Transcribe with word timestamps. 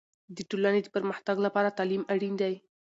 د 0.35 0.37
ټولنې 0.49 0.79
د 0.83 0.87
پرمختګ 0.95 1.35
لپاره 1.45 1.75
تعلیم 1.77 2.03
اړین 2.13 2.33
دی. 2.41 2.53